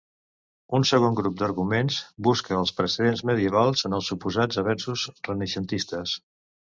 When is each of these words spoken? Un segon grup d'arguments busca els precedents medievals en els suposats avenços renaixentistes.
Un 0.77 0.83
segon 0.91 1.17
grup 1.17 1.33
d'arguments 1.41 1.97
busca 2.27 2.57
els 2.61 2.71
precedents 2.79 3.21
medievals 3.31 3.87
en 3.91 3.97
els 3.99 4.09
suposats 4.13 4.63
avenços 4.63 5.05
renaixentistes. 5.29 6.15